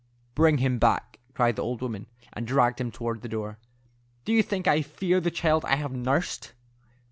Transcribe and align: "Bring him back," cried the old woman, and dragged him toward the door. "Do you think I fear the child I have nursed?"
"Bring 0.33 0.57
him 0.57 0.79
back," 0.79 1.19
cried 1.35 1.57
the 1.57 1.61
old 1.61 1.79
woman, 1.79 2.07
and 2.33 2.47
dragged 2.47 2.81
him 2.81 2.89
toward 2.89 3.21
the 3.21 3.29
door. 3.29 3.59
"Do 4.25 4.33
you 4.33 4.41
think 4.41 4.67
I 4.67 4.81
fear 4.81 5.19
the 5.21 5.29
child 5.29 5.63
I 5.63 5.75
have 5.75 5.91
nursed?" 5.91 6.53